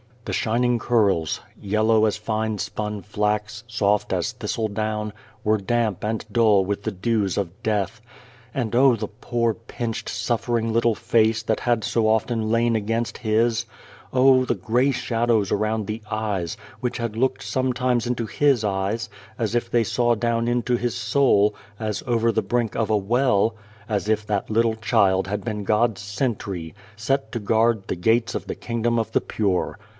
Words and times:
The 0.25 0.33
shining 0.33 0.79
curls, 0.79 1.41
yellow 1.59 2.05
as 2.05 2.15
fine 2.17 2.57
spun 2.59 3.01
flax, 3.01 3.63
soft 3.67 4.13
as 4.13 4.31
thistle 4.31 4.67
down, 4.67 5.13
were 5.43 5.57
damp 5.57 6.03
and 6.03 6.23
dull 6.31 6.63
with 6.63 6.83
the 6.83 6.91
dews 6.91 7.37
of 7.37 7.61
death. 7.61 8.01
And 8.53 8.75
oh! 8.75 8.95
the 8.95 9.07
poor, 9.07 9.53
pinched, 9.53 10.09
suffering 10.09 10.73
little 10.73 10.95
face 10.95 11.43
that 11.43 11.61
had 11.61 11.83
so 11.83 12.07
often 12.07 12.49
lain 12.51 12.75
against 12.75 13.15
209 13.15 13.25
p 13.25 13.49
The 13.51 13.57
Child, 13.57 13.57
the 13.57 14.13
Wise 14.13 14.13
Man 14.13 14.41
his! 14.41 14.41
Oh! 14.41 14.45
the 14.45 14.55
grey 14.63 14.91
shadows 14.91 15.51
around 15.51 15.87
the 15.87 16.01
eyes, 16.09 16.57
which 16.79 16.97
had 16.97 17.15
looked 17.17 17.43
sometimes 17.43 18.07
into 18.07 18.25
his 18.25 18.63
eyes, 18.63 19.09
as 19.37 19.53
if 19.53 19.69
they 19.69 19.83
saw 19.83 20.15
down 20.15 20.47
into 20.47 20.77
his 20.77 20.95
soul, 20.95 21.53
as 21.79 22.01
over 22.07 22.31
the 22.31 22.43
brink 22.43 22.75
of 22.75 22.89
a 22.89 22.97
well; 22.97 23.55
as 23.89 24.07
if 24.07 24.25
that 24.27 24.49
little 24.49 24.75
child 24.75 25.27
had 25.27 25.43
been 25.43 25.63
God's 25.63 26.01
Sentry, 26.01 26.73
set 26.95 27.31
to 27.31 27.39
guard 27.39 27.87
the 27.87 27.95
gates 27.95 28.33
of 28.33 28.47
the 28.47 28.55
Kingdom 28.55 28.97
of 28.97 29.11
the 29.11 29.21
Pure. 29.21 29.77